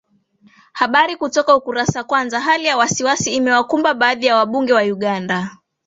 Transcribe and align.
habari 0.73 1.15
kutoka 1.17 1.55
ukurasa 1.55 2.03
kwanza 2.03 2.39
hali 2.39 2.65
ya 2.65 2.77
wasiwasi 2.77 3.33
imewakumba 3.35 3.93
baadhi 3.93 4.25
ya 4.25 4.35
wabunge 4.35 4.73
wa 4.73 4.81
uganda 4.83 5.57